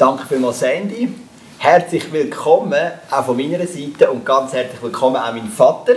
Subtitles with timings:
[0.00, 1.12] Danke vielmals, Sandy.
[1.58, 5.92] Herzlich willkommen auch von meiner Seite und ganz herzlich willkommen auch mein Vater.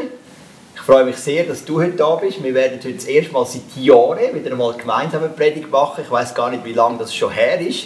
[0.76, 2.44] Ich freue mich sehr, dass du heute da bist.
[2.44, 6.04] Wir werden heute das erste Mal seit Jahren wieder einmal gemeinsam eine Predigt machen.
[6.04, 7.86] Ich weiß gar nicht, wie lange das schon her ist.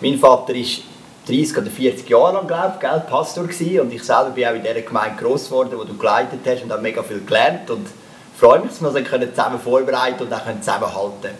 [0.00, 0.82] Mein Vater ist
[1.26, 3.80] 30 oder 40 Jahre lang, glaube ich, Pastor gewesen.
[3.80, 6.70] und ich selber bin auch in dieser Gemeinde groß geworden, wo du geleitet hast und
[6.70, 7.88] habe mega viel gelernt und
[8.38, 11.34] freue mich, dass wir uns zusammen vorbereiten und auch zusammenhalten können.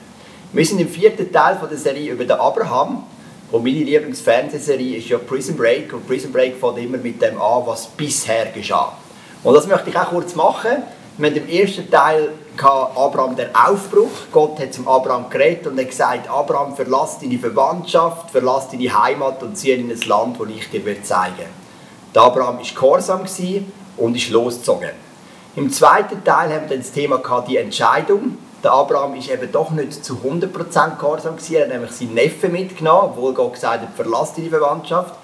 [0.53, 3.05] Wir sind im vierten Teil von der Serie über den Abraham
[3.51, 7.63] und meine Lieblingsfernsehserie ist ja Prison Break und Prison Break fängt immer mit dem an,
[7.67, 8.93] was bisher geschah.
[9.43, 10.83] Und das möchte ich auch kurz machen.
[11.17, 12.31] Wir haben im ersten Teil
[12.63, 14.11] Abraham der Aufbruch.
[14.31, 19.43] Gott hat zum Abraham geredet und hat gesagt, Abraham, verlass deine Verwandtschaft, verlass deine Heimat
[19.43, 22.21] und zieh in ein Land, das ich dir zeigen werde.
[22.21, 23.25] Abraham war gehorsam
[23.97, 24.91] und ist losgezogen.
[25.57, 28.39] Im zweiten Teil haben wir dann das Thema die Entscheidung.
[28.63, 31.55] Der Abraham ist eben doch nicht zu 100% gehorsam gewesen.
[31.55, 35.15] Er hat nämlich seinen Neffen mitgenommen, obwohl Gott gesagt hat, verlass deine Verwandtschaft.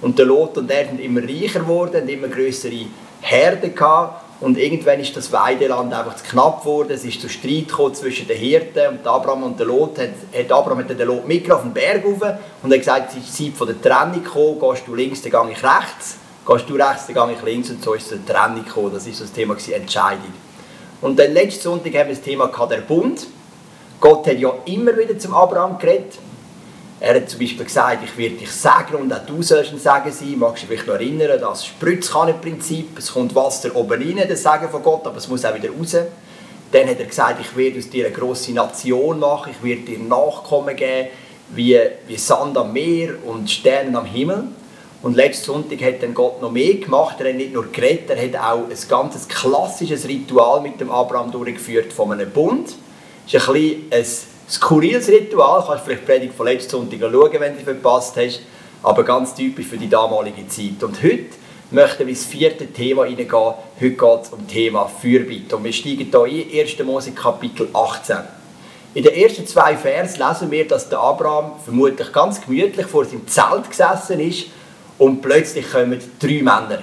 [0.00, 2.86] Und der Lot und er sind immer reicher geworden, immer größere
[3.20, 4.24] Herden gehabt.
[4.40, 6.90] Und irgendwann ist das Weideland einfach zu knapp geworden.
[6.90, 9.98] Es ist zu Streit zwischen den Hirten und Abraham und der Lot.
[9.98, 13.22] Hat, hat Abraham hat den Lot mitgenommen auf den Berg rauf und hat gesagt, es
[13.22, 14.58] ist Zeit von der Trennung gekommen.
[14.58, 16.16] Gehst du links, dann gehe ich rechts.
[16.46, 17.70] Gehst du rechts, dann gehe ich links.
[17.70, 18.90] Und so ist es eine Trennung gekommen.
[18.94, 20.49] Das ist das Thema Entscheidung.
[21.00, 23.26] Und dann letzten Sonntag haben wir das Thema der Bund.
[24.00, 26.18] Gott hat ja immer wieder zum Abraham geredet.
[27.02, 30.12] Er hat zum Beispiel gesagt, ich werde dich segnen und auch du sollst ein Segen
[30.12, 30.38] sein.
[30.38, 32.98] Magst du dich noch erinnern, das Spritzkannenprinzip.
[32.98, 35.96] Es kommt Wasser oben rein, das Segen von Gott, aber es muss auch wieder raus.
[36.72, 39.98] Dann hat er gesagt, ich werde aus dir eine grosse Nation machen, ich werde dir
[39.98, 41.08] Nachkommen geben,
[41.48, 44.44] wie, wie Sand am Meer und Sterne am Himmel.
[45.02, 47.16] Und letzten Sonntag hat dann Gott noch mehr gemacht.
[47.20, 51.32] Er hat nicht nur geredet, er hat auch ein ganz klassisches Ritual mit dem Abraham
[51.32, 52.74] durchgeführt von einem Bund.
[53.24, 54.04] Das ist ein bisschen ein
[54.50, 55.62] skurriles Ritual.
[55.62, 58.42] Du kannst vielleicht die Predigt von letzten Sonntag schauen, wenn du verpasst hast.
[58.82, 60.82] Aber ganz typisch für die damalige Zeit.
[60.82, 61.24] Und heute
[61.70, 63.30] möchten wir ins vierte Thema hineingehen.
[63.32, 65.56] Heute geht es um das Thema Fürbitte.
[65.56, 66.78] Und wir steigen hier in 1.
[66.84, 68.16] Mose Kapitel 18.
[68.92, 73.26] In den ersten zwei Versen lesen wir, dass der Abraham vermutlich ganz gemütlich vor seinem
[73.28, 74.46] Zelt gesessen ist
[75.00, 76.82] und plötzlich kommen drei Männer.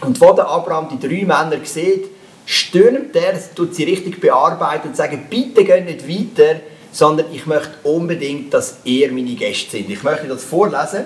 [0.00, 2.06] Und wo der Abraham die drei Männer sieht,
[2.44, 7.74] stürmt er, tut sie richtig bearbeiten und sagt, bitte geht nicht weiter, sondern ich möchte
[7.84, 9.88] unbedingt, dass ihr meine Gäste sind.
[9.88, 11.04] Ich möchte das vorlesen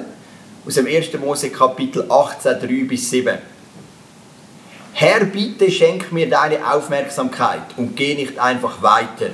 [0.67, 1.13] aus dem 1.
[1.21, 3.39] Mose Kapitel 18, 3 bis 7.
[4.95, 9.31] Herr, bitte schenk mir deine Aufmerksamkeit und geh nicht einfach weiter.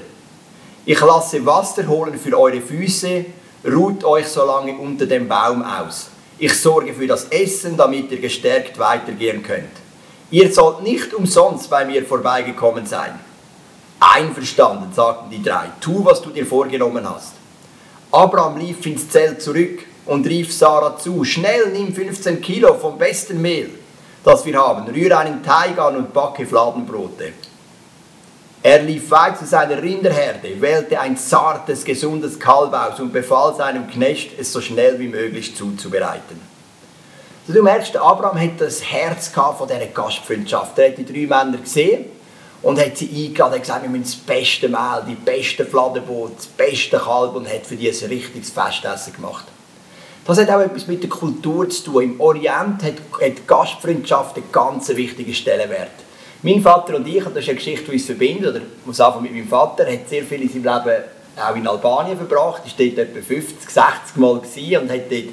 [0.84, 3.24] Ich lasse Wasser holen für eure Füße,
[3.64, 6.10] ruht euch so lange unter dem Baum aus.
[6.38, 9.72] Ich sorge für das Essen, damit ihr gestärkt weitergehen könnt.
[10.30, 13.18] Ihr sollt nicht umsonst bei mir vorbeigekommen sein.
[13.98, 17.32] Einverstanden, sagten die drei, tu, was du dir vorgenommen hast.
[18.12, 23.40] Abraham lief ins Zelt zurück und rief Sarah zu, schnell nimm 15 Kilo vom besten
[23.40, 23.70] Mehl,
[24.22, 27.32] das wir haben, rühre einen Teig an und backe Fladenbrote.
[28.66, 33.88] Er lief weit zu seiner Rinderherde, wählte ein zartes, gesundes Kalb aus und befahl seinem
[33.88, 36.40] Knecht, es so schnell wie möglich zuzubereiten.
[37.46, 40.76] Also du merkst, Abraham hat das Herz von dieser Gastfreundschaft.
[40.80, 42.06] Er hat die drei Männer gesehen
[42.60, 46.46] und hat sie eingeladen und gesagt, wir müssen das beste Mehl, die beste Fladenbrot, das
[46.46, 49.44] beste Kalb und hat für die ein richtiges Festessen gemacht.
[50.24, 52.02] Das hat auch etwas mit der Kultur zu tun.
[52.02, 56.05] Im Orient hat, hat Gastfreundschaft einen ganz wichtigen Stellenwert.
[56.46, 59.00] Mein Vater und ich, und das ist eine Geschichte, die uns verbindet, oder ich muss
[59.00, 61.02] anfangen mit meinem Vater, hat sehr viel in seinem Leben
[61.44, 65.24] auch in Albanien verbracht, ist dort etwa 50, 60 Mal und hat dort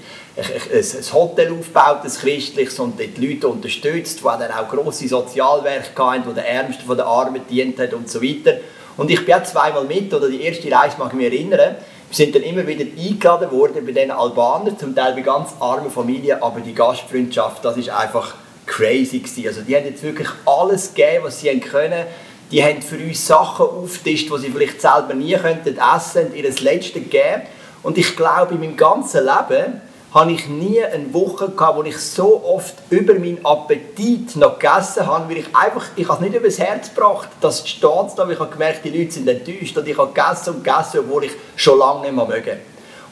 [0.74, 6.24] ein Hotel aufgebaut, ein christliches, und dort Leute unterstützt, die dann auch grosse Sozialwerke hatten,
[6.28, 8.58] die den Ärmsten von den Armen dient hat und so weiter.
[8.98, 11.76] Und ich bin auch zweimal mit, oder die erste Reise mag ich mich erinnern,
[12.10, 15.92] wir sind dann immer wieder eingeladen worden bei diesen Albanern, zum Teil bei ganz armen
[15.92, 18.34] Familien, aber die Gastfreundschaft, das ist einfach
[18.66, 19.48] crazy gewesen.
[19.48, 22.06] Also die haben jetzt wirklich alles gegeben, was sie können.
[22.52, 26.44] Die haben für uns Sachen aufgetischt, die sie vielleicht selber nie könnten essen und ihr
[26.44, 27.44] das Letzte gegeben.
[27.82, 29.82] Und ich glaube, in meinem ganzen Leben
[30.14, 35.08] habe ich nie eine Woche gehabt, wo ich so oft über meinen Appetit noch gegessen
[35.08, 37.30] habe, weil ich einfach, ich habe es nicht übers Herz gebracht.
[37.42, 40.64] Das steht da, ich habe gemerkt, die Leute sind enttäuscht und ich habe gegessen und
[40.64, 42.58] gegessen, obwohl ich schon lange nicht mehr möge.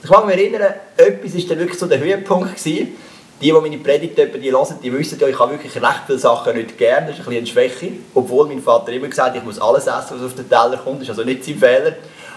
[0.03, 2.95] Ich kann mich erinnern, etwas war dann wirklich so der Höhepunkt gewesen.
[3.41, 6.55] Die, die meine Predigt die hören, die wissen ja, ich habe wirklich recht viele Sachen
[6.55, 7.07] nicht gern.
[7.07, 7.93] Das ist ein bisschen eine Schwäche.
[8.13, 10.97] Obwohl mein Vater immer gesagt hat, ich muss alles essen, was auf den Teller kommt.
[10.97, 11.93] Das ist also nicht sein Fehler.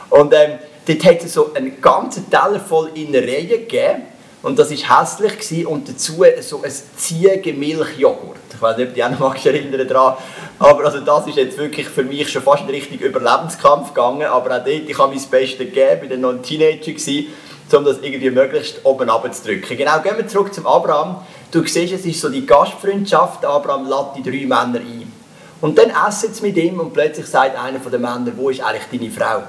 [0.09, 0.53] Und ähm,
[0.87, 4.03] dort hat es so einen ganzen Teller voll in Reihe gegeben.
[4.43, 5.33] Und das war hässlich.
[5.39, 5.67] Gewesen.
[5.67, 8.37] Und dazu so ein Ziegenmilchjoghurt.
[8.55, 10.17] Ich weiß nicht, ob die auch noch erinnern daran.
[10.59, 14.27] Aber also das ist jetzt wirklich für mich schon fast ein richtiger Überlebenskampf gegangen.
[14.27, 16.01] Aber auch dort, ich habe mein Bestes gegeben.
[16.05, 16.93] Ich war noch ein Teenager.
[16.93, 17.27] Gewesen.
[17.73, 19.77] Um das irgendwie möglichst oben abzudrücken.
[19.77, 21.17] Genau, gehen wir zurück zum Abraham.
[21.51, 23.45] Du siehst, es ist so die Gastfreundschaft.
[23.45, 25.13] Abraham lädt die drei Männer ein.
[25.61, 28.61] Und dann essen sie mit ihm und plötzlich sagt einer von den Männern, wo ist
[28.61, 29.43] eigentlich deine Frau?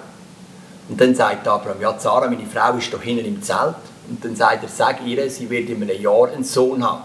[0.87, 3.75] Und dann sagt Abraham, ja, Sarah, meine Frau ist doch hinten im Zelt.
[4.07, 7.01] Und dann sagt er, sag ihr, sie wird in einem Jahr einen Sohn haben.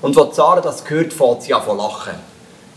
[0.00, 2.14] Und als Sarah das hört, fängt sie an zu lachen.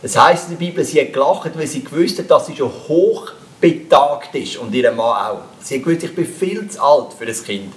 [0.02, 2.72] Das heisst in der Bibel, sie hat gelacht, weil sie gewusst hat, dass sie schon
[2.88, 3.32] hoch
[3.66, 5.42] betagt ist und ihr Mann auch.
[5.60, 7.74] Sie hat gewusst, ich bin viel zu alt für das Kind.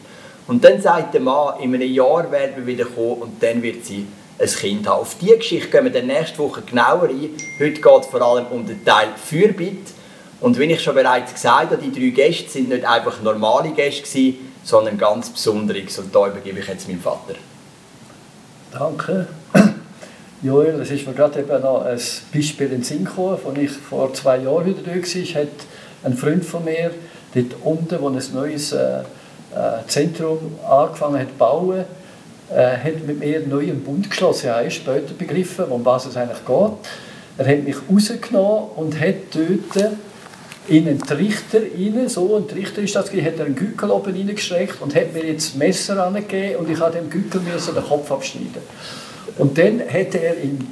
[0.46, 3.87] Und dann sagt der Mann, in einem Jahr werden wir wieder kommen und dann wird
[3.87, 4.06] sie
[4.38, 5.00] ein Kind haben.
[5.00, 7.31] Auf diese Geschichte gehen wir dann nächste Woche genauer ein.
[7.58, 9.93] Heute geht es vor allem um den Teil Fürbitte.
[10.40, 14.02] Und wie ich schon bereits gesagt habe, die drei Gäste sind nicht einfach normale Gäste
[14.02, 15.99] gewesen, sondern ganz besonderes.
[15.99, 17.35] Und da übergebe ich jetzt meinem Vater.
[18.73, 19.26] Danke.
[20.40, 21.99] Joel, es ist mir gerade eben noch ein
[22.32, 25.49] Beispiel in Sinn gekommen, als ich vor zwei Jahren wieder da war, hat
[26.05, 26.93] ein Freund von mir
[27.35, 29.02] dort unten, wo ein neues äh, äh,
[29.88, 31.85] Zentrum angefangen hat zu bauen,
[32.55, 34.46] äh, hat mit mir einen neuen Bund geschlossen.
[34.46, 36.73] Er hat später begriffen, um was es eigentlich geht.
[37.38, 39.93] Er hat mich rausgenommen und hat dort
[40.69, 44.81] in einen Trichter rein, so ein Trichter ist das, hat er einen Gückel oben reingestreckt
[44.82, 48.62] und hat mir jetzt das Messer angegeben und ich habe dem Gückel den Kopf abschneiden.
[49.38, 50.67] Und dann hat er ihn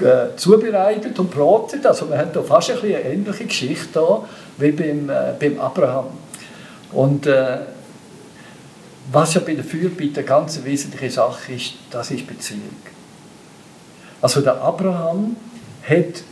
[0.00, 1.84] äh, zubereitet und bratet.
[1.84, 4.24] Also wir haben da fast ein eine ähnliche Geschichte da,
[4.58, 6.06] wie beim, äh, beim Abraham.
[6.92, 7.58] Und äh,
[9.12, 12.76] was ja bei der Fürbitte eine ganz wesentliche Sache ist, das ist Beziehung.
[14.22, 15.36] Also der Abraham
[15.88, 16.22] hat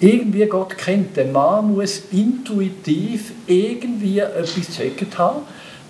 [0.00, 1.16] irgendwie Gott kennt.
[1.16, 5.42] Der Mann muss intuitiv irgendwie etwas gecheckt haben,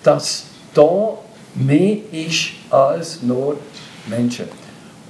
[0.03, 1.17] dass da
[1.55, 3.57] mehr ist als nur
[4.07, 4.45] Menschen.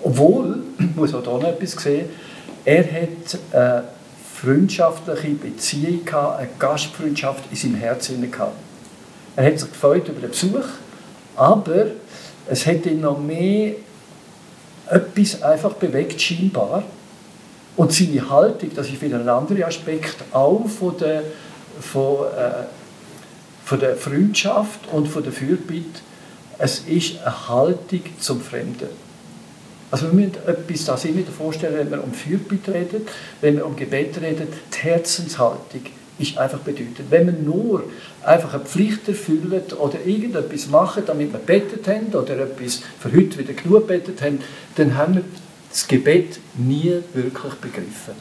[0.05, 2.09] Obwohl, ich muss auch hier noch etwas sehen,
[2.63, 3.83] er hat eine
[4.39, 8.53] freundschaftliche Beziehung eine Gastfreundschaft in seinem Herzen gehabt.
[9.35, 10.65] Er hat sich gefreut über den Besuch,
[11.35, 11.87] aber
[12.47, 13.73] es hat ihn noch mehr
[14.89, 16.83] etwas einfach bewegt, scheinbar.
[17.75, 21.23] Und seine Haltung, das ist wieder ein anderer Aspekt, auch von der,
[21.81, 22.65] von, äh,
[23.65, 26.01] von der Freundschaft und von der Fürbitte,
[26.57, 29.04] es ist eine Haltung zum Fremden.
[29.95, 33.07] Also wir müssen etwas das immer vorstellen, wenn wir um Fürbitte reden,
[33.39, 35.83] wenn wir um Gebet reden, die Herzenshaltung
[36.19, 37.09] ist einfach bedeutend.
[37.09, 37.85] Wenn wir nur
[38.21, 43.37] einfach eine Pflicht erfüllen oder irgendetwas machen, damit wir bettet haben oder etwas für heute
[43.37, 44.39] wieder genug bettet haben,
[44.75, 45.23] dann haben wir
[45.69, 48.15] das Gebet nie wirklich begriffen.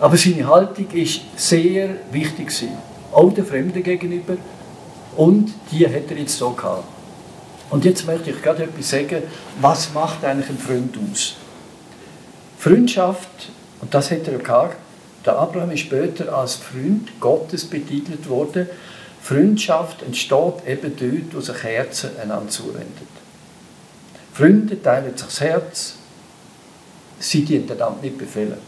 [0.00, 2.50] Aber seine Haltung ist sehr wichtig
[3.12, 4.38] auch den Fremden gegenüber
[5.16, 6.93] und die hat er jetzt so gehabt.
[7.70, 9.22] Und jetzt möchte ich gerade etwas sagen,
[9.60, 11.36] was macht eigentlich ein Freund aus?
[12.58, 13.50] Freundschaft,
[13.80, 14.76] und das hat er gehabt,
[15.24, 18.68] der Abraham ist später als Freund Gottes betitelt worden.
[19.22, 23.08] Freundschaft entsteht eben dort, wo sich Herzen einander zuwenden.
[24.34, 25.94] Freunde teilen sich das Herz,
[27.18, 28.58] sie dienen einander nicht befehlen.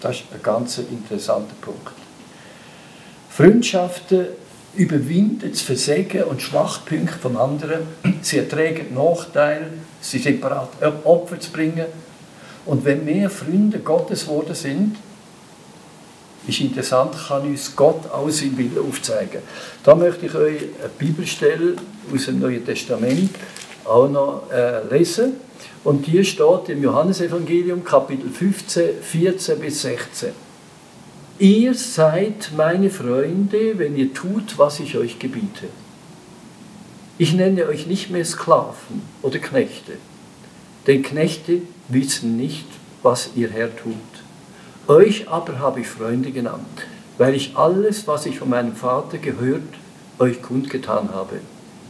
[0.00, 1.92] Das ist ein ganz interessanter Punkt.
[3.30, 4.26] Freundschaften
[4.74, 7.80] überwinden das Versägen und Schwachpunkte vom anderen.
[8.22, 9.66] Sie ertragen Nachteile,
[10.00, 10.68] sie sind bereit,
[11.04, 11.86] Opfer zu bringen.
[12.66, 14.96] Und wenn mehr Freunde Gottes geworden sind,
[16.46, 19.42] ist interessant, kann uns Gott auch sein Willen aufzeigen.
[19.84, 21.74] Da möchte ich euch eine Bibelstelle
[22.14, 23.30] aus dem Neuen Testament
[23.84, 25.34] auch noch äh, lesen.
[25.84, 30.47] Und die steht im Johannesevangelium Kapitel 15, 14 bis 16.
[31.40, 35.68] Ihr seid meine Freunde, wenn ihr tut, was ich euch gebiete.
[37.16, 39.92] Ich nenne euch nicht mehr Sklaven oder Knechte,
[40.88, 42.66] denn Knechte wissen nicht,
[43.04, 43.94] was ihr Herr tut.
[44.88, 46.66] Euch aber habe ich Freunde genannt,
[47.18, 49.62] weil ich alles, was ich von meinem Vater gehört,
[50.18, 51.40] euch kundgetan habe.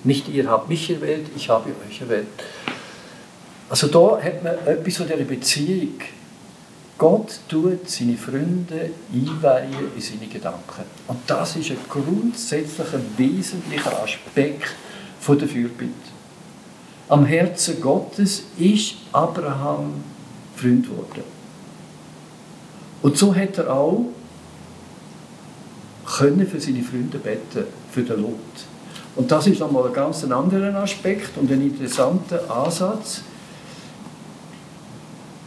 [0.05, 2.26] Nicht ihr habt mich erwählt, ich habe euch erwählt.
[3.71, 6.00] Also da hat man etwas von dieser Beziehung.
[6.99, 10.83] Gott tut seine Freunde einweihen in seine Gedanken.
[11.07, 14.75] Und das ist ein grundsätzlicher, wesentlicher Aspekt
[15.28, 15.93] der Fürbitte.
[17.09, 19.95] Am Herzen Gottes ist Abraham
[20.57, 21.23] Freund geworden.
[23.00, 24.07] Und so hat er auch
[26.05, 28.35] können für seine Freunde beten, für den Lot.
[29.14, 33.23] Und das ist nochmal ein ganz anderer Aspekt und ein interessanter Ansatz.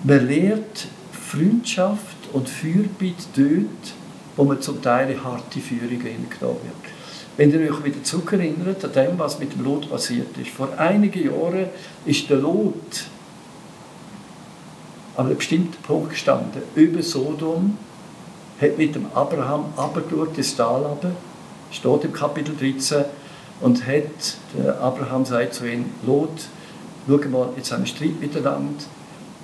[0.03, 0.87] Man lehrt
[1.31, 3.93] Freundschaft und Fürbitte dort,
[4.35, 6.93] wo man zum Teil harte Führungen hingenommen wird.
[7.37, 10.49] Wenn ihr euch wieder zurückerinnert an dem, was mit dem Lot passiert ist.
[10.49, 11.67] Vor einigen Jahren
[12.05, 13.05] ist der Lot
[15.15, 17.77] an einem bestimmten Punkt gestanden, über Sodom,
[18.59, 21.11] hat mit dem Abraham abgeschaut, das Tal runter,
[21.71, 23.05] steht im Kapitel 13,
[23.61, 26.49] und hat, der Abraham sagt zu ihm, Lot,
[27.07, 28.83] schau mal, jetzt haben wir Streit miteinander,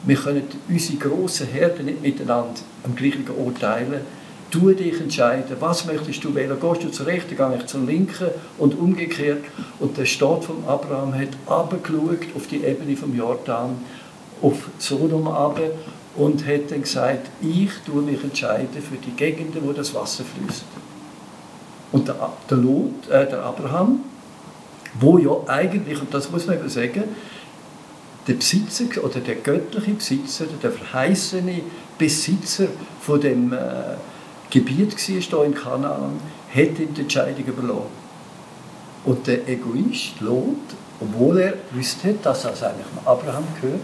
[0.06, 4.02] wir können unsere grossen Herden nicht miteinander am gleichen Ort teilen.
[4.50, 6.58] Du dich entscheiden, was möchtest du wählen?
[6.60, 9.44] Gehst du zur Rechten, gehe ich zur Linken und umgekehrt.
[9.80, 13.78] Und der Staat von Abraham hat abgeschaut auf die Ebene vom Jordan,
[14.42, 15.72] auf Sodom runter
[16.16, 20.64] und hat dann gesagt, ich tue mich entscheiden für die Gegenden, wo das Wasser fließt.
[21.92, 22.16] Und der,
[22.50, 24.00] der, Lot, äh, der Abraham,
[25.00, 27.04] wo ja eigentlich, und das muss man eben sagen,
[28.28, 31.62] der Besitzer oder der göttliche Besitzer, der verheißene
[31.98, 32.68] Besitzer
[33.02, 33.58] von dem äh,
[34.50, 36.20] Gebiet war, hier in Kanaan,
[36.54, 38.08] hat ihm die Entscheidung überlassen.
[39.06, 40.58] Und der Egoist, Lot,
[41.00, 43.80] obwohl er wusste, dass er eigentlich Abraham gehört,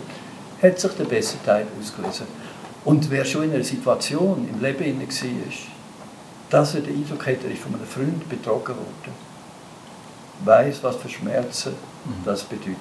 [0.61, 2.27] hat sich den besseren Teil ausgelesen.
[2.83, 5.07] Und wer schon in einer Situation im Leben war,
[6.49, 9.13] dass er den Eindruck hatte, er ist von einem Freund betrogen worden,
[10.43, 12.25] weiß, was für Schmerzen mhm.
[12.25, 12.77] das bedeutet.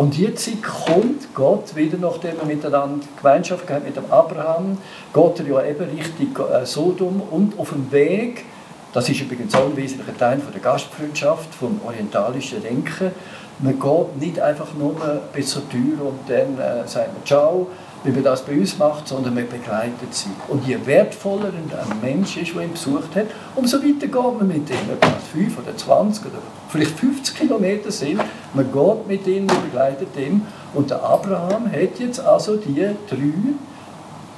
[0.00, 4.78] Und jetzt kommt Gott wieder, nachdem er miteinander Gemeinschaft gehabt mit dem Abraham,
[5.12, 8.46] geht er ja eben Richtung äh, Sodom und auf dem Weg,
[8.94, 13.10] das ist übrigens auch ein wesentlicher Teil von der Gastfreundschaft, vom orientalischen Denken,
[13.58, 14.94] man geht nicht einfach nur
[15.34, 17.66] bis zur Tür und dann äh, sagt man Ciao,
[18.02, 20.30] wie man das bei uns macht, sondern man begleitet sie.
[20.48, 24.70] Und je wertvoller ein Mensch ist, der ihn besucht hat, umso weiter geht man mit
[24.70, 24.90] ihm.
[24.92, 26.38] Ob das 5 oder 20 oder
[26.68, 28.20] vielleicht 50 Kilometer sind,
[28.54, 30.46] man geht mit ihm, man begleitet ihn.
[30.72, 33.32] Und der Abraham hat jetzt also die drei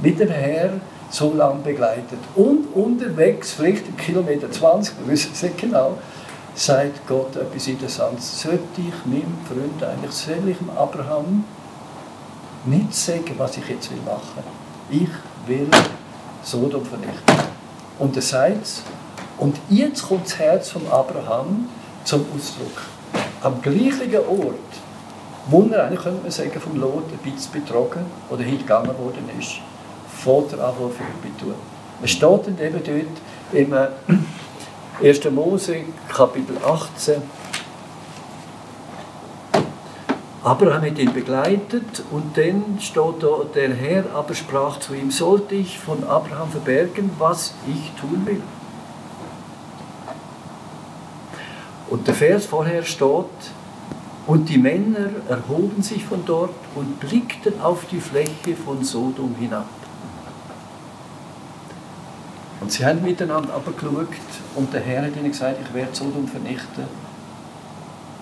[0.01, 0.71] mit dem Herr
[1.11, 2.19] so lange begleitet.
[2.35, 5.99] Und unterwegs, vielleicht Kilometer 20, wir wissen es nicht genau,
[6.55, 8.43] sagt Gott etwas Interessantes.
[8.43, 11.45] Sollte ich meinem Freund eigentlich, soll ich Abraham
[12.65, 14.43] nicht sagen, was ich jetzt will machen.
[14.91, 15.09] Ich
[15.47, 15.69] will
[16.43, 17.37] Sodom vernichten.
[17.99, 18.83] Und er sagt
[19.39, 21.69] und jetzt kommt das Herz von Abraham
[22.05, 22.83] zum Ausdruck.
[23.43, 24.55] Am gleichen Ort,
[25.47, 29.55] wo er eigentlich, könnte man sagen, vom Lot ein bisschen betrogen oder hingegangen worden ist,
[30.17, 31.55] fährt er an, Fürbitte tun.
[32.03, 34.27] Es steht dann eben dort im
[35.03, 35.31] 1.
[35.31, 35.77] Mose,
[36.09, 37.23] Kapitel 18,
[40.45, 45.55] Abraham hat ihn begleitet und dann steht da, der Herr aber sprach zu ihm, sollte
[45.55, 48.43] ich von Abraham verbergen, was ich tun will?
[51.91, 53.27] Und der Vers vorher steht,
[54.27, 59.67] und die Männer erhoben sich von dort und blickten auf die Fläche von Sodom hinab.
[62.61, 64.07] Und sie haben miteinander abgeschaut
[64.55, 66.85] und der Herr hat ihnen gesagt, ich werde Sodom vernichten.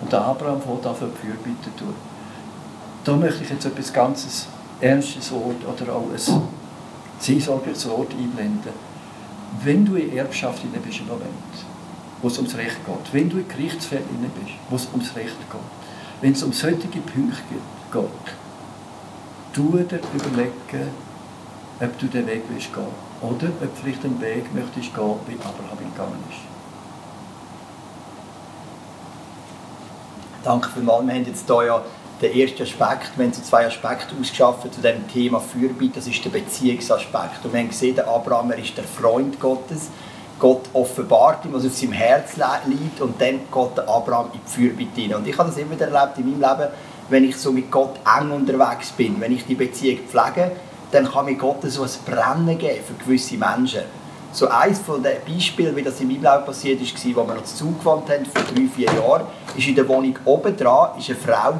[0.01, 1.93] Und der Abraham fährt dafür Fürbitte tun.
[3.03, 4.47] Da möchte ich jetzt etwas ganz
[4.79, 6.41] Ernstes Wort oder auch ein
[7.19, 8.73] seelsorgliches Wort einblenden.
[9.63, 11.29] Wenn du in Erbschaft inne bist im Moment,
[12.21, 15.37] wo es ums Recht geht, wenn du in Gerichtsfällen inne bist, wo es ums Recht
[15.37, 15.61] geht,
[16.21, 17.41] wenn es um solche Punkte
[17.91, 18.03] geht,
[19.53, 20.89] tu dir überlegen,
[21.79, 22.85] ob du den Weg willst gehen
[23.21, 26.39] oder ob du vielleicht den Weg möchtest gehen, wie Abraham gegangen ist.
[30.43, 31.05] Danke vielmals.
[31.05, 31.81] Wir haben jetzt hier ja
[32.21, 36.29] der erste Aspekt, wir haben zwei Aspekte ausgeschaffen zu dem Thema Fürbitte, das ist der
[36.29, 37.43] Beziehungsaspekt.
[37.43, 39.89] Und wir haben gesehen, der Abraham er ist der Freund Gottes.
[40.37, 42.35] Gott offenbart ihm, was auf seinem Herz
[42.65, 45.19] liegt und dann geht der Abraham in die Fürbitte hinein.
[45.19, 46.71] Und ich habe das immer wieder erlebt in meinem Leben,
[47.09, 50.51] wenn ich so mit Gott eng unterwegs bin, wenn ich die Beziehung pflege,
[50.91, 53.81] dann kann mir Gott so ein Brennen geben für gewisse Menschen.
[54.33, 57.55] So eines von den Beispielen, wie das in meinem Leben passiert ist, als wir uns
[57.55, 59.23] zugewandt haben, vor drei, vier Jahren,
[59.57, 61.59] ist in der Wohnung oben dran eine Frau,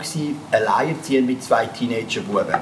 [0.51, 2.55] alleinerziehend mit zwei Teenagerbuben.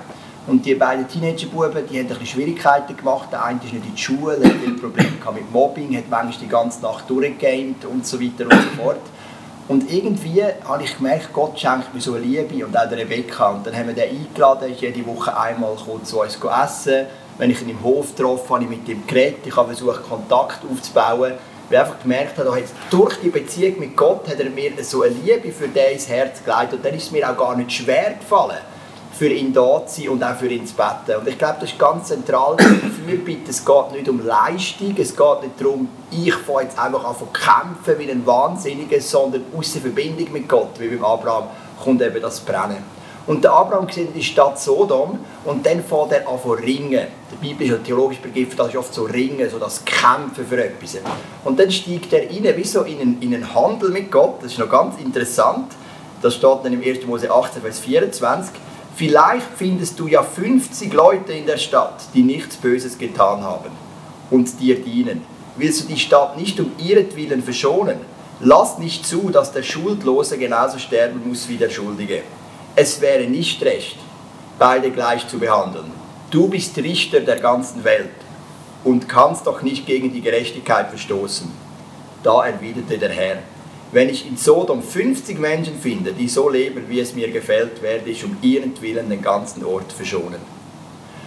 [0.48, 3.30] Und die beiden Teenagerbuben, die haben ein bisschen Schwierigkeiten gemacht.
[3.32, 6.48] Der eine ist nicht in die Schule, hat viele Probleme mit Mobbing, hat manchmal die
[6.48, 9.02] ganze Nacht durchgegamed und so weiter und so fort.
[9.68, 13.50] Und irgendwie habe ich gemerkt, Gott schenkt mir so eine Liebe und auch der Rebecca.
[13.50, 17.06] Und dann haben wir den eingeladen, ist jede Woche einmal zu uns essen
[17.40, 20.60] wenn ich ihn im Hof getroffen habe, ich mit ihm geredet, ich habe versucht, Kontakt
[20.70, 21.38] aufzubauen, weil
[21.72, 25.52] ich einfach gemerkt habe, durch die Beziehung mit Gott hat er mir so eine Liebe
[25.52, 28.58] für den ins Herz gelegt und dann ist es mir auch gar nicht schwer gefallen,
[29.18, 31.20] für ihn da zu sein und auch für ihn zu beten.
[31.20, 33.50] Und ich glaube, das ist ganz zentral für Bitte.
[33.50, 37.26] Es geht nicht um Leistung, es geht nicht darum, ich fange jetzt einfach an zu
[37.28, 41.46] kämpfen wie ein Wahnsinniger, sondern aus der Verbindung mit Gott, wie beim Abraham,
[41.82, 42.99] kommt eben das Brennen.
[43.30, 46.90] Und der Abraham sieht die Stadt Sodom und dann fängt er an zu ringen.
[47.32, 50.58] Der Bibel ist ja theologisch Begriff, das ist oft so Ringen, so das Kämpfen für
[50.58, 50.98] etwas.
[51.46, 54.42] Und dann steigt er rein, wie so in einen, in einen Handel mit Gott.
[54.42, 55.74] Das ist noch ganz interessant.
[56.24, 57.06] Das steht dann im 1.
[57.06, 58.52] Mose 18, Vers 24.
[58.96, 63.70] Vielleicht findest du ja 50 Leute in der Stadt, die nichts Böses getan haben
[64.32, 65.22] und dir dienen.
[65.56, 68.00] willst du die Stadt nicht um ihretwillen verschonen?
[68.40, 72.24] Lass nicht zu, dass der Schuldlose genauso sterben muss wie der Schuldige.
[72.82, 73.98] Es wäre nicht recht,
[74.58, 75.92] beide gleich zu behandeln.
[76.32, 78.08] Du bist Richter der ganzen Welt
[78.86, 81.52] und kannst doch nicht gegen die Gerechtigkeit verstoßen.
[82.24, 83.40] Da erwiderte der Herr,
[83.92, 88.10] wenn ich in Sodom 50 Menschen finde, die so leben, wie es mir gefällt, werde
[88.10, 90.40] ich um ihren Willen den ganzen Ort verschonen.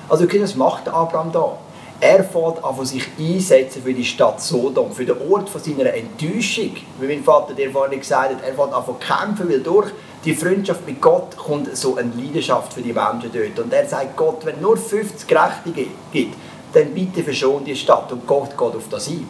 [0.09, 1.59] Also, was macht Abraham da?
[2.01, 6.77] Er fährt an, sich einsetzen für die Stadt Sodom, für den Ort von seiner Enttäuschung.
[6.99, 9.93] Wie mein Vater dir vorhin gesagt hat, er fährt an kämpfen, weil durch
[10.25, 13.59] die Freundschaft mit Gott kommt so eine Leidenschaft für die Menschen dort.
[13.59, 15.73] Und er sagt, Gott, wenn nur 50 Gerechte
[16.13, 16.37] gibt,
[16.73, 18.11] dann bitte verschon die Stadt.
[18.13, 19.27] Und Gott geht auf das ein.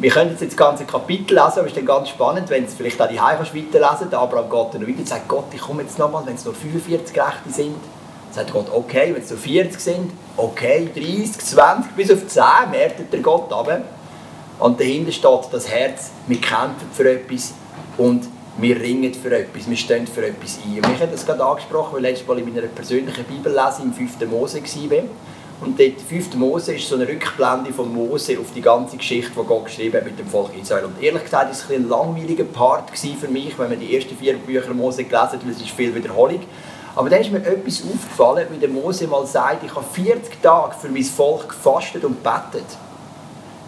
[0.00, 2.74] Wir können jetzt das ganze Kapitel lesen, aber es ist dann ganz spannend, wenn es
[2.74, 5.82] vielleicht auch die Heimkast weiterlesen der Abraham geht dann wieder und sagt, Gott, ich komme
[5.82, 7.76] jetzt nochmal, wenn es nur 45 Gerechte sind.
[8.30, 13.12] Sagt Gott, okay, wenn es nur 40 sind, okay, 30, 20, bis auf 10, merkt
[13.12, 13.80] der Gott aber.
[14.60, 17.54] Und dahinter steht das Herz, wir kämpfen für etwas
[17.96, 20.84] und wir ringen für etwas, wir stehen für etwas ein.
[20.84, 24.28] Und ich habe das gerade angesprochen, weil letztes Mal in meiner persönlichen Bibellese im 5.
[24.28, 25.02] Mose war.
[25.60, 26.34] Und dort 5.
[26.34, 30.04] Mose ist so eine Rückblende von Mose auf die ganze Geschichte, die Gott geschrieben hat
[30.04, 30.84] mit dem Volk Israel.
[30.86, 34.34] Und ehrlich gesagt war es ein, langweiliger Part für mich, wenn man die ersten vier
[34.34, 36.40] Bücher Mose gelesen hat, weil es ist viel Wiederholung.
[36.94, 40.74] Aber dann ist mir etwas aufgefallen, wie der Mose mal sagt, ich habe 40 Tage
[40.80, 42.66] für mein Volk gefastet und betet.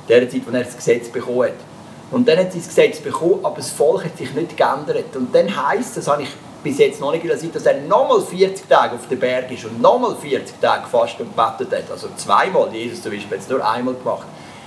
[0.09, 1.70] In der Zeit, als er das Gesetz bekommen hat.
[2.11, 5.15] Und dann hat sie das Gesetz bekommen, aber das Volk hat sich nicht geändert.
[5.15, 6.29] Und dann heisst, das habe ich
[6.63, 9.81] bis jetzt noch nicht gelesen, dass er nochmal 40 Tage auf dem Berg ist und
[9.81, 11.91] nochmal 40 Tage gefastet und betet hat.
[11.91, 14.27] Also zweimal, Jesus zum Beispiel, hat es nur einmal gemacht.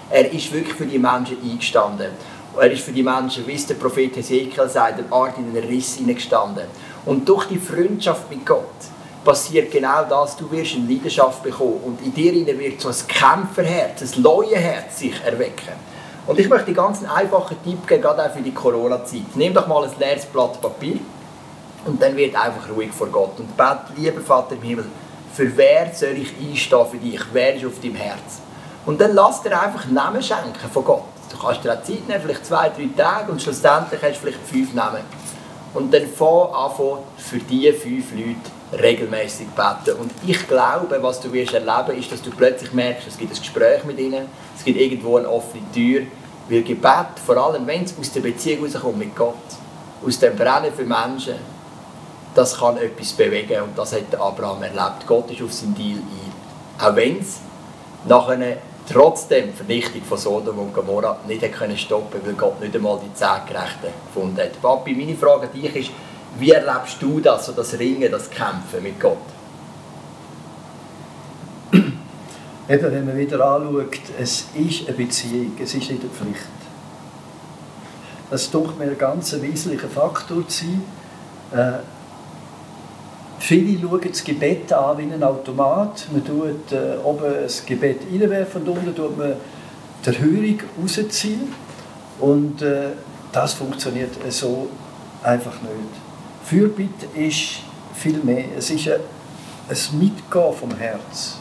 [0.10, 2.12] Er ist wirklich für die Menschen eingestanden.
[2.60, 5.64] Er ist für die Menschen, wie es der Prophet Hesekiel sagt, eine Art in den
[5.64, 6.66] Riss hineingestanden.
[7.06, 8.64] Und durch die Freundschaft mit Gott
[9.24, 14.02] passiert genau das, du wirst eine Leidenschaft bekommen und in dir wird so ein Kämpferherz,
[14.02, 15.93] ein Leuenherz sich erwecken.
[16.26, 19.36] Und ich möchte ganz einen einfachen Tipp geben, gerade auch für die Corona-Zeit.
[19.36, 21.00] Nimm doch mal ein leeres Blatt Papier
[21.86, 24.86] und dann wird einfach ruhig vor Gott und bet, lieber Vater im Himmel,
[25.34, 27.22] für wer soll ich einstehen für dich?
[27.34, 28.40] Wer ist auf deinem Herz?
[28.86, 31.04] Und dann lass dir einfach Namen schenken von Gott.
[31.30, 34.46] Du kannst dir auch Zeit nehmen, vielleicht zwei, drei Tage und schlussendlich hast du vielleicht
[34.46, 35.02] fünf Namen.
[35.74, 40.00] Und dann fang an, für diese fünf Leute regelmäßig beten.
[40.00, 43.40] Und ich glaube, was du wirst erleben, ist, dass du plötzlich merkst, es gibt ein
[43.40, 46.04] Gespräch mit ihnen, es gibt irgendwo eine offene Tür.
[46.50, 49.36] Weil Gebet, vor allem wenn es aus der Beziehung rauskommt mit Gott,
[50.06, 51.36] aus dem Brennen für Menschen,
[52.36, 55.06] das kann etwas bewegen und das hat Abraham erlebt.
[55.08, 56.86] Gott ist auf sein Deal ein.
[56.86, 57.40] Auch wenn es
[58.06, 58.58] nachher
[58.92, 63.14] trotzdem die Vernichtung von Sodom und Gomorra nicht können stoppen weil Gott nicht einmal die
[63.14, 64.62] zehn Gerechten gefunden hat.
[64.62, 65.92] Papi, meine Frage an dich ist,
[66.38, 69.18] wie erlebst du das, so das Ringen, das Kämpfen mit Gott?
[72.70, 76.48] Eben, wenn man wieder anschaut, es ist eine Beziehung, es ist nicht eine Pflicht.
[78.30, 80.84] Das doch mir ein ganz wesentlicher Faktor zu sein.
[81.52, 81.80] Äh,
[83.44, 86.08] Viele schauen das Gebet an wie ein Automat.
[86.14, 89.34] Man tut äh, oben das Gebet reinwerfen und unten tut man
[90.06, 91.54] die Erhörung rausziehen.
[92.22, 92.92] Und äh,
[93.34, 94.70] das funktioniert so
[95.22, 95.74] einfach nicht.
[96.46, 97.60] Fürbitte ist
[97.94, 98.46] viel mehr.
[98.58, 99.02] Es ist ein,
[99.68, 101.40] ein Mitgehen vom Herz.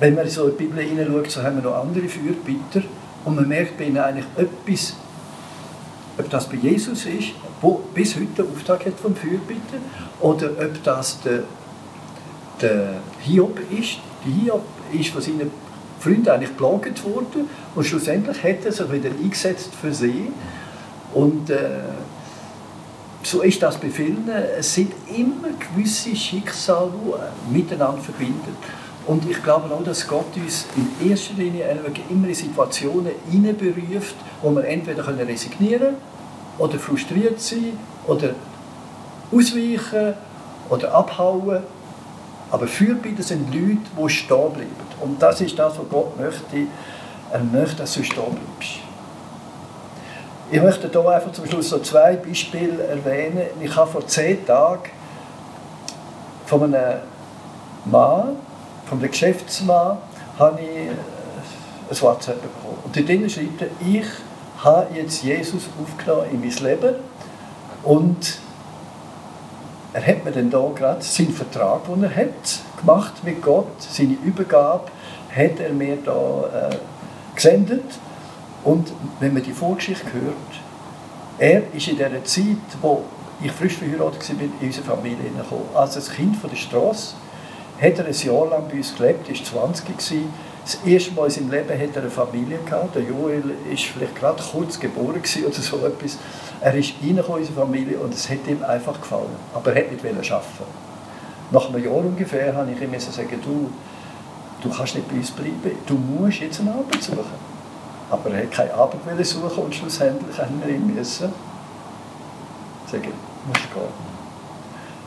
[0.00, 2.82] Wenn man so in die Bibel hineinschaut, so haben wir noch andere Fürbitter
[3.26, 4.94] und man merkt bei ihnen eigentlich etwas,
[6.18, 7.28] ob das bei Jesus ist,
[7.60, 9.76] wo bis heute der Auftrag hat vom Fürbitter,
[10.20, 11.42] oder ob das der,
[12.62, 13.98] der Hiob ist.
[14.24, 15.50] Der Hiob ist von seinen
[15.98, 20.28] Freunden eigentlich geplagt worden und schlussendlich hat er sich wieder eingesetzt für sie.
[21.12, 21.58] Und äh,
[23.22, 24.26] so ist das bei vielen.
[24.58, 26.90] Es sind immer gewisse Schicksale,
[27.50, 28.56] die miteinander verbinden.
[29.10, 31.68] Und ich glaube auch, dass Gott uns in erster Linie
[32.08, 35.96] immer in Situationen hineinberuft, wo wir entweder resignieren können
[36.58, 38.30] oder frustriert sein oder
[39.32, 40.14] ausweichen
[40.68, 41.58] oder abhauen.
[42.52, 44.76] Aber Fürbitter sind Leute, die stehen bleiben.
[45.00, 46.68] Und das ist das, was Gott möchte.
[47.32, 48.78] Er möchte, dass du stehen bleibst.
[50.52, 53.42] Ich möchte hier einfach zum Schluss so zwei Beispiele erwähnen.
[53.60, 54.88] Ich habe vor zehn Tagen
[56.46, 57.00] von einem
[57.86, 58.36] Mann,
[58.90, 59.98] von einem Geschäftsmann,
[60.36, 60.90] habe ich äh,
[61.90, 62.78] ein WhatsApp bekommen.
[62.84, 64.06] Und dort schreibt er, ich
[64.64, 66.96] habe jetzt Jesus aufgenommen in mein Leben
[67.84, 68.38] und
[69.92, 74.16] er hat mir dann da gerade seinen Vertrag, den er hat gemacht mit Gott, seine
[74.24, 74.90] Übergabe,
[75.34, 76.76] hat er mir da äh,
[77.34, 77.84] gesendet.
[78.64, 80.34] Und wenn man die Vorgeschichte hört,
[81.38, 82.44] er ist in der Zeit,
[82.82, 83.04] wo
[83.40, 85.62] ich frisch verheiratet war, in unsere Familie gekommen.
[85.74, 87.14] Als ein Kind von der Straße
[87.80, 90.32] hat er ein Jahr lang bei uns gelebt, ist 20 gewesen.
[90.64, 92.94] das erste Mal in seinem Leben hat er eine Familie gehabt.
[92.94, 96.18] Der Joel ist vielleicht gerade kurz geboren oder so etwas.
[96.60, 99.34] Er ist in unsere Familie und es hat ihm einfach gefallen.
[99.54, 100.46] Aber er wollte nicht arbeiten.
[101.50, 103.70] Nach einem Jahr ungefähr habe ich ihm sagen, du,
[104.62, 107.50] du kannst nicht bei uns bleiben, du musst jetzt eine Arbeit suchen.
[108.10, 111.32] Aber er hat keine Arbeit suchen und schlussendlich haben wir ihm müssen
[112.86, 114.10] sagen, du musst gehen.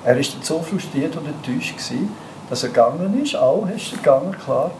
[0.05, 2.09] Er war so frustriert und enttäuscht, gewesen,
[2.49, 4.71] dass er gegangen ist, auch ist er gegangen, klar,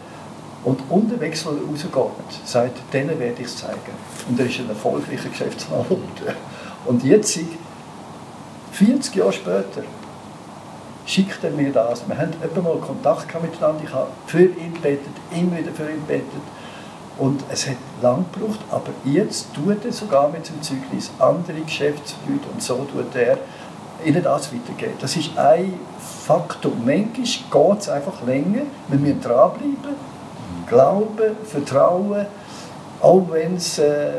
[0.64, 3.78] und unterwegs, wo er rausgeht, sagt, denen werde ich es zeigen.
[4.28, 5.84] Und er ist ein erfolgreicher Geschäftsmann.
[6.86, 7.38] Und jetzt,
[8.72, 9.82] 40 Jahre später,
[11.06, 12.06] schickt er mir das.
[12.08, 13.82] Wir haben etwa mal Kontakt miteinander.
[13.84, 16.42] Ich habe für ihn betet, immer wieder für ihn betet.
[17.18, 22.48] Und es hat lang gebraucht, aber jetzt tut er sogar mit seinem Zeugnis andere Geschäftsleute
[22.52, 23.38] und so tut er
[24.04, 24.94] ihnen das weitergeben.
[25.00, 25.74] Das ist ein
[26.26, 26.72] Faktor.
[26.84, 28.62] Manchmal geht es einfach länger.
[28.88, 29.94] Wir müssen dranbleiben,
[30.68, 32.26] glauben, vertrauen,
[33.00, 34.12] auch wenn es äh,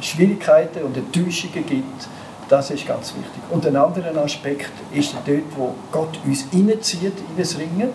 [0.00, 2.08] Schwierigkeiten und Enttäuschungen gibt.
[2.48, 3.42] Das ist ganz wichtig.
[3.50, 7.90] Und ein anderer Aspekt ist dort, wo Gott uns reinzieht in das Ringen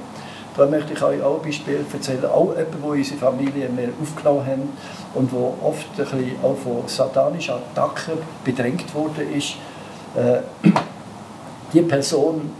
[0.55, 2.25] da möchte ich euch auch ein Beispiel erzählen.
[2.25, 4.69] Auch jemand, wo unsere Familie mehr aufgenommen haben
[5.15, 9.55] und wo oft ein bisschen auch von satanischen Attacken bedrängt worden ist.
[10.15, 10.41] Äh,
[11.73, 12.51] die Person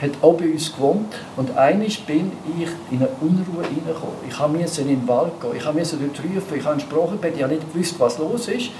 [0.00, 4.16] hat auch bei uns gewohnt und eines bin ich in eine Unruhe hineingekommen.
[4.28, 7.54] Ich musste in den Wald gehen, ich musste dort rufen, ich habe gesprochen, ich habe
[7.54, 8.70] nicht gewusst, was los ist.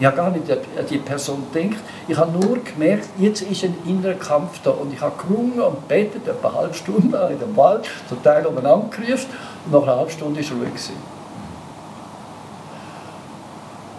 [0.00, 0.58] Ich habe gar nicht an
[0.88, 1.82] die Person gedacht.
[2.06, 4.70] Ich habe nur gemerkt, jetzt ist ein innerer Kampf da.
[4.70, 8.46] Und ich habe gerungen und betet, etwa eine halbe Stunde in dem Wald, zum Teil
[8.46, 9.26] umeinander gerufen.
[9.64, 10.70] Und nach einer halben Stunde war ruhig.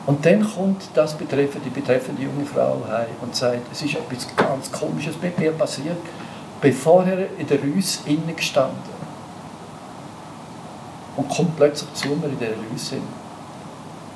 [0.05, 4.27] Und dann kommt das betreffende, die betreffende junge Frau heim und sagt, es ist etwas
[4.35, 5.97] ganz Komisches mit mir passiert,
[6.61, 8.99] bevor er in der Rüse innen gestanden.
[11.15, 13.03] Und kommt plötzlich zu mir in der Rüse hin.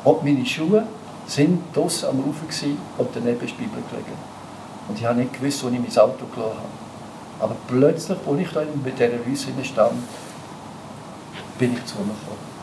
[0.04, 0.86] Und meine Schuhe
[1.28, 2.46] sind draußen am Ufer
[2.98, 4.18] und daneben ist die Bibel gelegen.
[4.88, 6.84] Und ich habe nicht gewusst, wo ich mein Auto gelassen habe.
[7.40, 9.94] Aber plötzlich, als ich da mit dieser Rüse stand,
[11.58, 12.54] bin ich zu mir gekommen.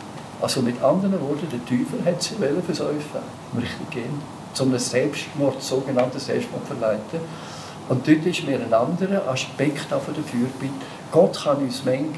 [0.40, 3.20] Also mit anderen Worten, der Teufel hat sie versäufen,
[3.56, 4.22] richtig gehen,
[4.54, 7.20] zum Selbstmord, sogenannten Selbstmord verleiten.
[7.90, 10.72] Und dort ist mir ein anderer Aspekt von der Fürbitte.
[11.10, 12.08] Gott kann uns manchmal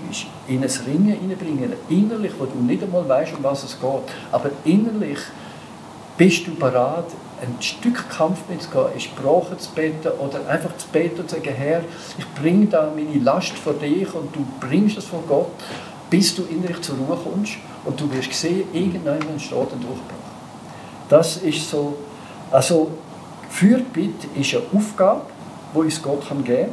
[0.46, 4.50] in ein Ringen hineinbringen, innerlich, wo du nicht einmal weißt, um was es geht, aber
[4.66, 5.18] innerlich
[6.18, 7.06] bist du bereit,
[7.40, 11.54] ein Stück Kampf mitzugehen, in Sprache zu beten oder einfach zu beten und zu sagen,
[11.56, 11.80] Herr,
[12.18, 15.52] ich bringe da meine Last vor dich und du bringst es von Gott,
[16.10, 17.54] bis du innerlich zur Ruhe kommst
[17.86, 20.18] und du wirst sehen, irgendwann steht ein Durchbruch.
[21.08, 21.96] Das ist so,
[22.50, 22.90] also
[23.48, 25.31] Fürbitte ist eine Aufgabe,
[25.74, 26.68] die uns Gott geben kann,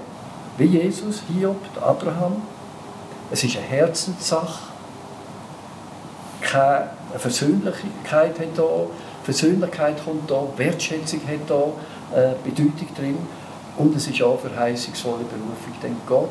[0.58, 2.42] wie Jesus, Hiob, Abraham.
[3.32, 4.70] Es ist eine Herzenssache,
[6.42, 8.88] keine Versöhnlichkeit hat hier
[9.24, 13.18] Versöhnlichkeit kommt da, Wertschätzung hat da äh, Bedeutung drin
[13.78, 15.74] und es ist auch verheißungsvolle Berufung.
[15.84, 16.30] Denn Gott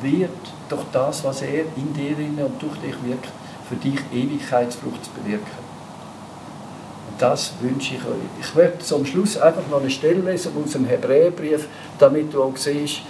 [0.00, 0.30] wird
[0.68, 3.28] durch das, was er in dir und durch dich wirkt,
[3.68, 5.69] für dich Ewigkeitsfrucht bewirken.
[7.20, 8.40] Das wünsche ich euch.
[8.40, 12.56] Ich werde zum Schluss einfach noch eine Stelle lesen aus dem Hebräerbrief, damit du auch
[12.56, 13.02] siehst,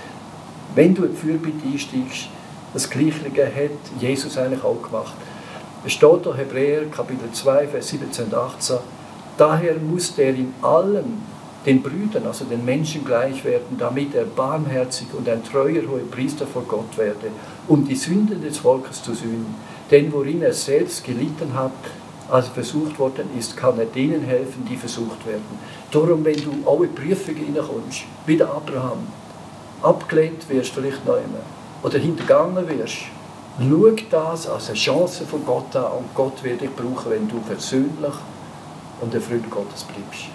[0.74, 2.28] wenn du in die Fürbitte einsteigst,
[2.74, 5.14] das Gleiche hat Jesus eigentlich auch gemacht.
[5.86, 8.76] Es steht da Hebräer Kapitel 2, Vers 17 und 18,
[9.38, 11.22] Daher muss er in allem
[11.64, 16.46] den Brüdern, also den Menschen gleich werden, damit er barmherzig und ein treuer hoher Priester
[16.46, 17.28] vor Gott werde,
[17.68, 19.54] um die Sünden des Volkes zu sühnen.
[19.90, 21.72] Denn worin er selbst gelitten hat,
[22.30, 25.58] als er versucht worden ist, kann er denen helfen, die versucht werden.
[25.90, 29.06] Darum, wenn du alle Prüfungen hineinkommst, wie der Abraham,
[29.82, 31.42] abgelehnt wirst vielleicht noch immer,
[31.82, 32.98] oder hintergangen wirst,
[33.58, 37.40] schau das als eine Chance von Gott an und Gott wird dich brauchen, wenn du
[37.46, 38.14] versöhnlich
[39.00, 40.26] und der Freund Gottes bleibst.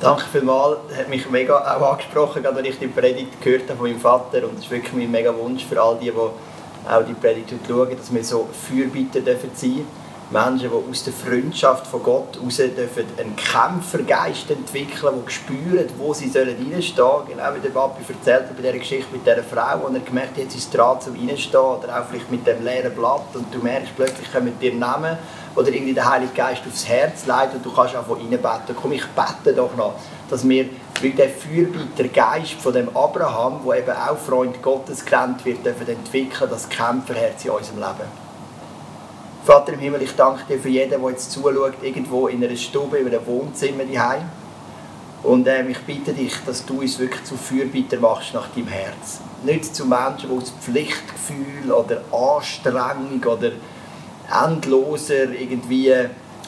[0.00, 3.88] Danke vielmals, hat mich mega auch angesprochen, gerade wenn ich die Predigt gehört habe von
[3.88, 6.30] meinem Vater und es ist wirklich mein mega Wunsch für all die, die
[6.90, 9.86] auch die Predigt schauen, dass wir so Fürbitter dürfen sein
[10.30, 16.14] Menschen, die aus der Freundschaft von Gott heraus dürfen einen Kämpfergeist entwickeln, die spüren, wo
[16.14, 17.26] sie reinstehen sollen.
[17.28, 20.36] Genau wie der Papi erzählt hat bei dieser Geschichte mit dieser Frau, und er gemerkt
[20.36, 23.52] hat, jetzt ist es dran zum Reinstehen oder auch vielleicht mit dem leeren Blatt und
[23.52, 25.18] du merkst plötzlich kommen dir Namen
[25.56, 28.76] oder irgendwie der Heilige Geist aufs Herz leiten und du kannst auch von innen beten.
[28.80, 29.94] Komm, ich bete doch noch,
[30.30, 30.66] dass wir
[31.00, 32.04] wie der Fürbitter
[32.60, 37.50] von dem Abraham, der eben auch Freund Gottes genannt wird, dürfen entwickeln, das Kämpferherz in
[37.50, 38.30] unserem Leben.
[39.44, 42.98] Vater im Himmel, ich danke dir für jeden, der jetzt zuschaut, irgendwo in einer Stube,
[42.98, 44.22] in einem Wohnzimmer daheim.
[45.22, 49.20] Und ähm, ich bitte dich, dass du uns wirklich zu Fürbitter machst nach deinem Herz.
[49.42, 53.52] Nicht zu Menschen, die aus Pflichtgefühl oder Anstrengung oder
[54.30, 55.92] endloser irgendwie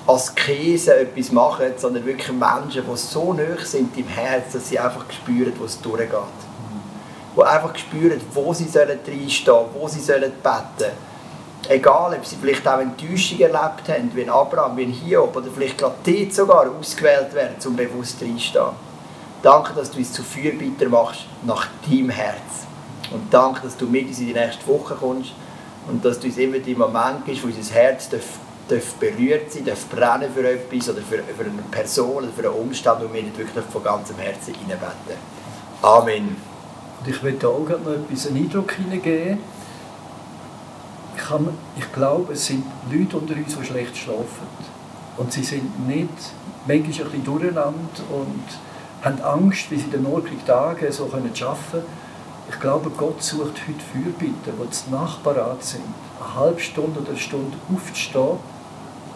[0.06, 5.04] Askese etwas machen, sondern wirklich Menschen, die so nah sind im Herz, dass sie einfach
[5.10, 6.10] spüren, wo es durchgeht.
[7.36, 10.92] Die einfach spüren, wo sie sollen reinstehen wo sie sollen beten
[11.68, 15.94] Egal, ob sie vielleicht auch Enttäuschung erlebt haben, wie Abraham, wie Hiob, oder vielleicht gerade
[16.04, 18.64] dort sogar ausgewählt werden, um bewusst reinstehen.
[19.42, 22.66] Danke, dass du uns zu Fürbitter machst nach deinem Herz.
[23.12, 25.32] Und danke, dass du mit uns in die nächste Woche kommst
[25.88, 28.08] und dass du uns immer die Moment gibst, wo unser Herz
[28.68, 32.60] darf, berührt sein darf, brennen für etwas oder für, für eine Person oder für einen
[32.60, 35.16] Umstand, wo wir nicht wirklich von ganzem Herzen hineinbeten.
[35.82, 36.36] Amen.
[37.00, 39.38] Und ich möchte auch noch etwas einen Eindruck hineingeben.
[41.16, 41.22] Ich,
[41.78, 44.46] ich glaube, es sind Leute unter uns, die schlecht schlafen.
[45.16, 46.08] Und sie sind nicht
[46.66, 48.44] manchmal ein bisschen durcheinander und
[49.02, 51.84] haben Angst, wie sie den morgigen Tagen so arbeiten können.
[52.48, 55.82] Ich glaube, Gott sucht heute Fürbitter, die zu nachbarat sind,
[56.18, 58.38] eine halbe Stunde oder eine Stunde aufzustehen,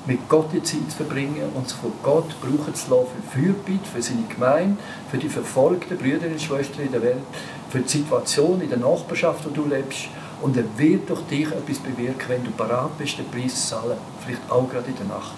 [0.07, 3.91] mit Gott die Zeit zu verbringen und sich von Gott brauchen zu lassen für Fürbitte,
[3.93, 4.77] für seine Gemeinde,
[5.11, 7.25] für die verfolgten Brüder und Schwestern in der Welt,
[7.71, 10.09] für die Situation in der Nachbarschaft, wo du lebst.
[10.41, 13.97] Und er wird durch dich etwas bewirken, wenn du parat bist, den Preis zu zahlen,
[14.25, 15.33] vielleicht auch gerade in der Nacht.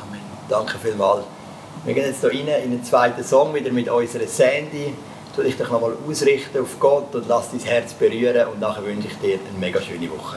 [0.00, 0.20] Amen.
[0.48, 1.24] Danke vielmals.
[1.84, 4.94] Wir gehen jetzt hier rein in den zweiten Song wieder mit unserer Sandy.
[5.40, 9.16] Du dich nochmal ausrichten auf Gott und lass dein Herz berühren und nachher wünsche ich
[9.20, 10.36] dir eine mega schöne Woche.